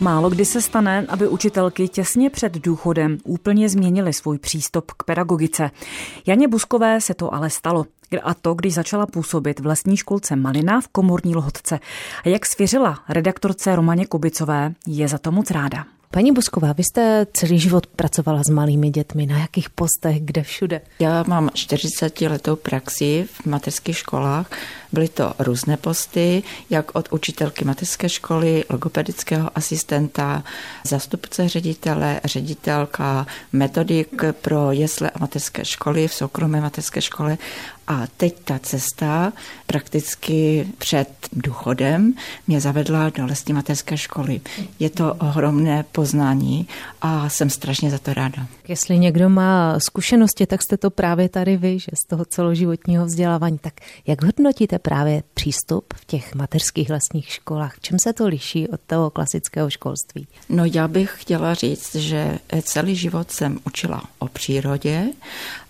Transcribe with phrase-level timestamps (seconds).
[0.00, 5.70] Málo kdy se stane, aby učitelky těsně před důchodem úplně změnily svůj přístup k pedagogice.
[6.26, 7.86] Janě Buskové se to ale stalo.
[8.22, 11.80] A to, když začala působit v lesní školce Malina v komorní Lhotce.
[12.24, 15.84] A jak svěřila redaktorce Romaně Kubicové, je za to moc ráda.
[16.10, 19.26] Paní Busková, vy jste celý život pracovala s malými dětmi.
[19.26, 20.80] Na jakých postech, kde všude?
[21.00, 24.50] Já mám 40 letou praxi v mateřských školách.
[24.92, 30.44] Byly to různé posty, jak od učitelky mateřské školy, logopedického asistenta,
[30.84, 37.38] zastupce ředitele, ředitelka, metodik pro jesle a mateřské školy v soukromé mateřské škole
[37.88, 39.32] a teď ta cesta
[39.66, 42.14] prakticky před důchodem
[42.46, 44.40] mě zavedla do lesní mateřské školy.
[44.78, 46.68] Je to ohromné poznání
[47.02, 48.46] a jsem strašně za to ráda.
[48.68, 53.58] Jestli někdo má zkušenosti, tak jste to právě tady vy, že z toho celoživotního vzdělávání.
[53.58, 53.74] Tak
[54.06, 57.74] jak hodnotíte právě přístup v těch mateřských lesních školách?
[57.80, 60.28] Čím se to liší od toho klasického školství?
[60.48, 65.04] No já bych chtěla říct, že celý život jsem učila o přírodě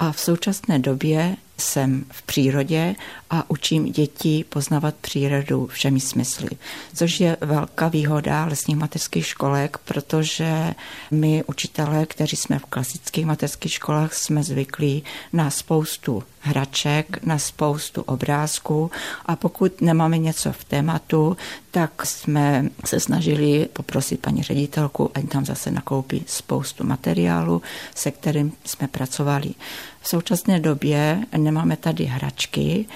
[0.00, 2.94] a v současné době jsem v přírodě
[3.30, 6.48] a učím děti poznávat přírodu všemi smysly,
[6.94, 10.74] což je velká výhoda lesních mateřských školek, protože
[11.10, 18.02] my učitelé, kteří jsme v klasických mateřských školách, jsme zvyklí na spoustu hraček, na spoustu
[18.02, 18.90] obrázků
[19.26, 21.36] a pokud nemáme něco v tématu,
[21.70, 27.62] tak jsme se snažili poprosit paní ředitelku, ať tam zase nakoupí spoustu materiálu,
[27.94, 29.54] se kterým jsme pracovali.
[30.00, 32.86] V současné době nemáme tady hračky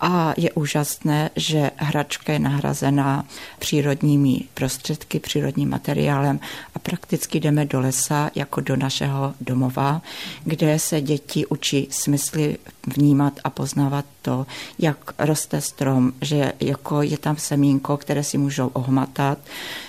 [0.00, 3.24] a je úžasné, že hračka je nahrazena
[3.58, 6.40] přírodními prostředky, přírodním materiálem
[6.74, 10.02] a prakticky jdeme do lesa jako do našeho domova,
[10.44, 12.58] kde se děti učí smysly
[12.96, 14.46] vnímat a poznávat to,
[14.78, 19.38] jak roste strom, že jako je tam semínko, které si můžou ohmatat,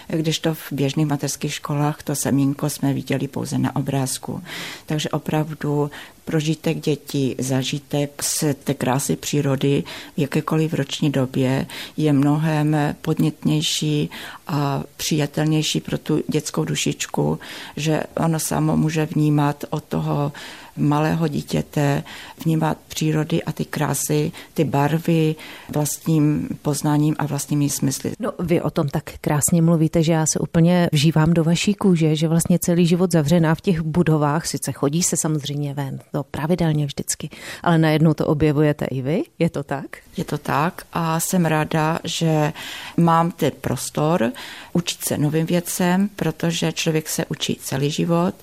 [0.07, 4.43] když to v běžných mateřských školách to semínko jsme viděli pouze na obrázku.
[4.85, 5.91] Takže opravdu
[6.25, 9.83] prožitek dětí, zažitek z té krásy přírody
[10.17, 11.65] v jakékoliv roční době
[11.97, 14.09] je mnohem podnětnější
[14.51, 17.39] a přijatelnější pro tu dětskou dušičku,
[17.77, 20.31] že ono samo může vnímat od toho
[20.77, 22.03] malého dítěte,
[22.45, 25.35] vnímat přírody a ty krásy, ty barvy
[25.69, 28.11] vlastním poznáním a vlastními smysly.
[28.19, 32.15] No, vy o tom tak krásně mluvíte, že já se úplně vžívám do vaší kůže,
[32.15, 36.85] že vlastně celý život zavřená v těch budovách, sice chodí se samozřejmě ven, to pravidelně
[36.85, 37.29] vždycky,
[37.63, 39.85] ale najednou to objevujete i vy, je to tak?
[40.17, 42.53] Je to tak a jsem ráda, že
[42.97, 44.31] mám ten prostor
[44.73, 48.35] učit se novým věcem, protože člověk se učí celý život.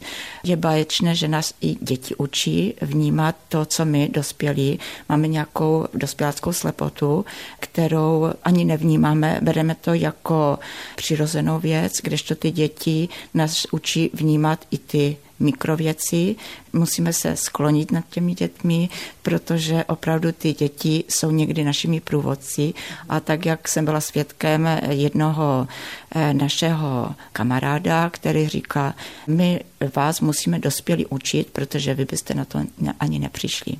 [0.44, 4.78] Je báječné, že nás i děti učí vnímat to, co my dospělí.
[5.09, 7.25] Máme nějakou dospěláckou slepotu,
[7.60, 10.59] kterou ani nevnímáme, bereme to jako
[10.97, 16.37] přirozenou věc, kdežto ty děti nás učí vnímat i ty mikrověci.
[16.72, 18.88] Musíme se sklonit nad těmi dětmi,
[19.22, 22.75] protože opravdu ty děti jsou někdy našimi průvodci
[23.09, 25.69] a tak, jak jsem byla svědkem jednoho
[26.15, 28.94] eh, našeho kamaráda, který říká,
[29.27, 29.60] my
[29.94, 32.59] vás musíme dospělí učit, protože vy byste na to
[33.00, 33.72] ani nepřišli.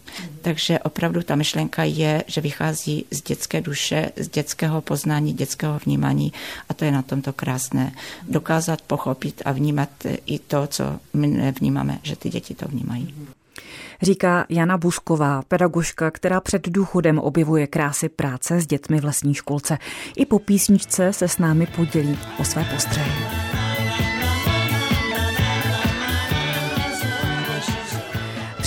[0.43, 6.33] Takže opravdu ta myšlenka je, že vychází z dětské duše, z dětského poznání, dětského vnímání
[6.69, 7.93] a to je na tomto krásné.
[8.29, 9.89] Dokázat pochopit a vnímat
[10.27, 13.15] i to, co my nevnímáme, že ty děti to vnímají.
[14.03, 19.79] Říká Jana Busková, pedagožka, která před důchodem objevuje krásy práce s dětmi v lesní školce.
[20.17, 23.13] I po písničce se s námi podělí o své postřehy.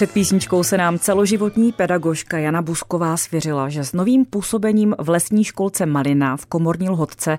[0.01, 5.43] Před písničkou se nám celoživotní pedagožka Jana Busková svěřila, že s novým působením v lesní
[5.43, 7.37] školce Malina v Komorní Lhotce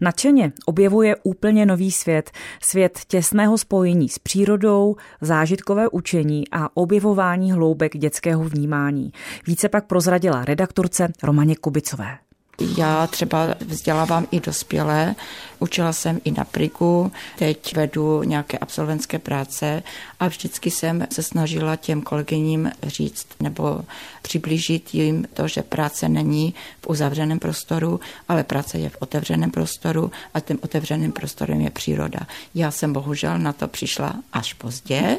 [0.00, 2.30] nadšeně objevuje úplně nový svět.
[2.62, 9.12] Svět těsného spojení s přírodou, zážitkové učení a objevování hloubek dětského vnímání.
[9.46, 12.18] Více pak prozradila redaktorce Romaně Kubicové.
[12.60, 15.14] Já třeba vzdělávám i dospělé,
[15.58, 19.82] učila jsem i na priku, teď vedu nějaké absolventské práce
[20.20, 23.80] a vždycky jsem se snažila těm kolegyním říct nebo
[24.22, 30.10] přiblížit jim to, že práce není v uzavřeném prostoru, ale práce je v otevřeném prostoru
[30.34, 32.20] a tím otevřeným prostorem je příroda.
[32.54, 35.18] Já jsem bohužel na to přišla až pozdě,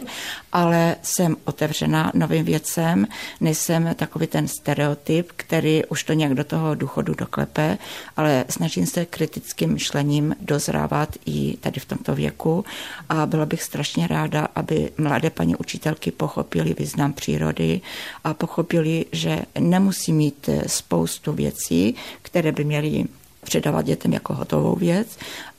[0.51, 3.07] ale jsem otevřená novým věcem,
[3.39, 7.77] nejsem takový ten stereotyp, který už to nějak do toho důchodu doklepe,
[8.17, 12.65] ale snažím se kritickým myšlením dozrávat i tady v tomto věku
[13.09, 17.81] a byla bych strašně ráda, aby mladé paní učitelky pochopili význam přírody
[18.23, 23.05] a pochopili, že nemusí mít spoustu věcí, které by měly
[23.43, 25.17] předávat dětem jako hotovou věc,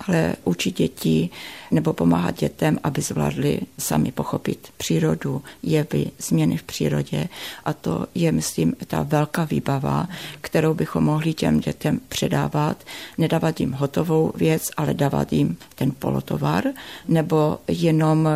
[0.08, 1.30] ale učit děti
[1.70, 7.28] nebo pomáhat dětem, aby zvládli sami pochopit přírodu, jevy, změny v přírodě.
[7.64, 10.08] A to je, myslím, ta velká výbava,
[10.40, 12.84] kterou bychom mohli těm dětem předávat,
[13.18, 16.64] nedávat jim hotovou věc, ale dávat jim ten polotovar,
[17.08, 18.28] nebo jenom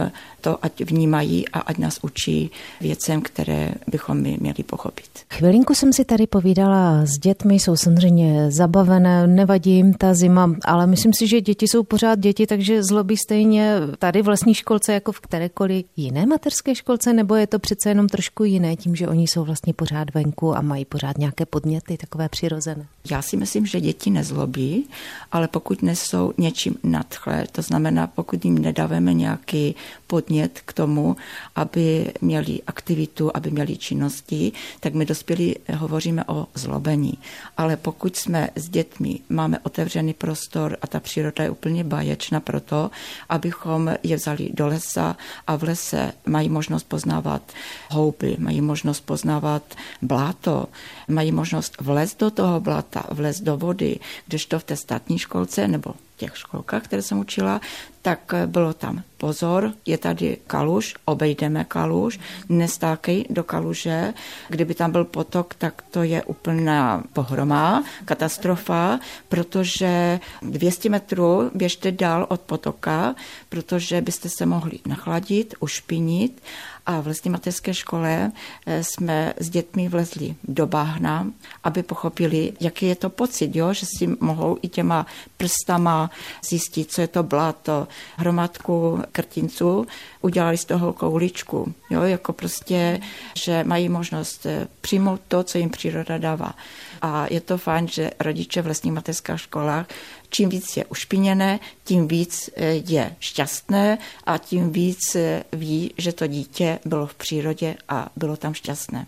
[0.47, 2.51] to, ať vnímají a ať nás učí
[2.81, 5.07] věcem, které bychom my měli pochopit.
[5.35, 10.87] Chvilinku jsem si tady povídala s dětmi, jsou samozřejmě zabavené, nevadí jim ta zima, ale
[10.87, 15.13] myslím si, že děti jsou pořád děti, takže zlobí stejně tady v lesní školce jako
[15.13, 19.27] v kterékoliv jiné materské školce, nebo je to přece jenom trošku jiné tím, že oni
[19.29, 22.87] jsou vlastně pořád venku a mají pořád nějaké podněty, takové přirozené?
[23.11, 24.85] Já si myslím, že děti nezlobí,
[25.33, 29.75] ale pokud nesou něčím nadchle, to znamená, pokud jim nedáváme nějaký
[30.07, 31.17] podnět k tomu,
[31.55, 37.19] aby měli aktivitu, aby měli činnosti, tak my dospělí hovoříme o zlobení.
[37.57, 42.61] Ale pokud jsme s dětmi, máme otevřený prostor a ta příroda je úplně báječná pro
[42.61, 42.91] to,
[43.29, 45.17] abychom je vzali do lesa
[45.47, 47.43] a v lese mají možnost poznávat
[47.91, 49.63] houby, mají možnost poznávat
[50.03, 50.67] bláto,
[51.09, 55.95] mají možnost vlézt do toho bláta, vlézt do vody, kdežto v té státní školce nebo
[56.17, 57.61] těch školkách, které jsem učila,
[58.07, 64.15] tak bylo tam pozor, je tady kaluž, obejdeme kaluž, nestákej do kaluže,
[64.49, 72.27] kdyby tam byl potok, tak to je úplná pohroma, katastrofa, protože 200 metrů běžte dál
[72.29, 73.15] od potoka,
[73.49, 76.43] protože byste se mohli nachladit, ušpinit
[76.87, 78.33] a v lesní mateřské škole
[78.67, 81.27] eh, jsme s dětmi vlezli do bahna,
[81.65, 83.73] aby pochopili, jaký je to pocit, jo?
[83.73, 85.07] že si mohou i těma
[85.37, 86.11] prstama
[86.49, 89.87] zjistit, co je to bláto, hromadku krtinců,
[90.21, 92.03] udělali z toho kouličku, jo?
[92.03, 93.01] jako prostě,
[93.37, 96.55] že mají možnost eh, přijmout to, co jim příroda dává.
[97.03, 99.87] A je to fajn, že rodiče v lesních mateřských školách
[100.31, 106.13] čím víc je ušpiněné, tím víc eh, je šťastné a tím víc eh, ví, že
[106.13, 109.07] to dítě bylo v přírodě a bylo tam šťastné.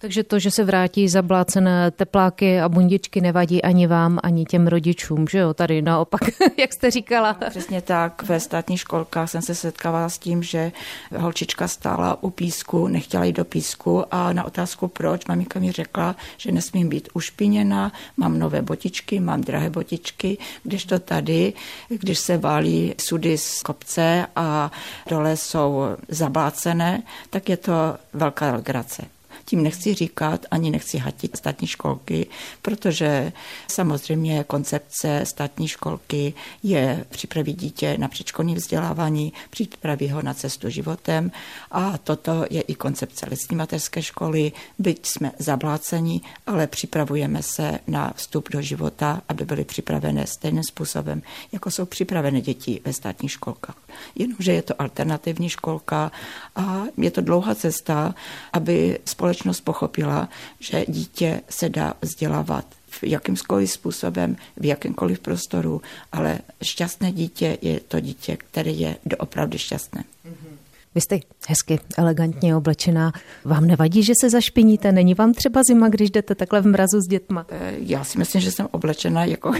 [0.00, 5.26] Takže to, že se vrátí zablácené tepláky a bundičky, nevadí ani vám, ani těm rodičům,
[5.30, 5.54] že jo?
[5.54, 6.20] Tady naopak,
[6.58, 7.36] jak jste říkala.
[7.50, 8.22] Přesně tak.
[8.22, 10.72] Ve státních školkách jsem se setkávala s tím, že
[11.16, 16.16] holčička stála u písku, nechtěla jít do písku a na otázku proč, maminka mi řekla,
[16.36, 21.52] že nesmím být ušpiněna, mám nové botičky, mám drahé botičky, když to tady,
[21.88, 24.72] když se válí sudy z kopce a
[25.10, 27.72] dole jsou zablácené, tak je to
[28.12, 29.17] velká legrace.
[29.48, 32.26] Tím nechci říkat, ani nechci hatit státní školky,
[32.62, 33.32] protože
[33.68, 41.30] samozřejmě koncepce státní školky je připravit dítě na předškolní vzdělávání, připravit ho na cestu životem
[41.70, 48.12] a toto je i koncepce lesní mateřské školy, byť jsme zabláceni, ale připravujeme se na
[48.16, 51.22] vstup do života, aby byly připravené stejným způsobem,
[51.52, 53.87] jako jsou připravené děti ve státních školkách.
[54.14, 56.12] Jenomže je to alternativní školka
[56.56, 58.14] a je to dlouhá cesta,
[58.52, 60.28] aby společnost pochopila,
[60.60, 65.82] že dítě se dá vzdělávat v jakýmkoliv způsobem, v jakémkoliv prostoru,
[66.12, 70.04] ale šťastné dítě je to dítě, které je doopravdy šťastné.
[70.26, 70.47] Mm-hmm.
[70.94, 71.18] Vy jste
[71.48, 73.12] hezky, elegantně oblečená.
[73.44, 74.92] Vám nevadí, že se zašpiníte?
[74.92, 77.46] Není vám třeba zima, když jdete takhle v mrazu s dětma?
[77.48, 79.52] Eh, já si myslím, že jsem oblečena jako,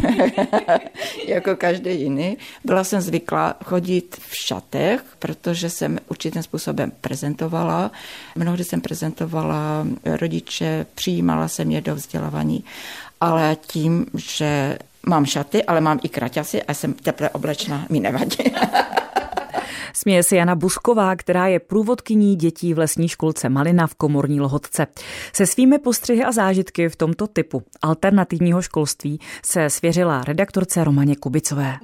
[1.27, 2.37] jako každý jiný.
[2.65, 7.91] Byla jsem zvyklá chodit v šatech, protože jsem určitým způsobem prezentovala.
[8.37, 12.65] Mnohdy jsem prezentovala rodiče, přijímala jsem je do vzdělávání,
[13.21, 18.37] ale tím, že mám šaty, ale mám i kraťasy a jsem teple oblečena, mi nevadí.
[19.93, 24.87] Směje si Jana Busková, která je průvodkyní dětí v lesní školce Malina v Komorní Lhotce.
[25.33, 31.77] Se svými postřehy a zážitky v tomto typu alternativního školství se svěřila redaktorce Romaně Kubicové.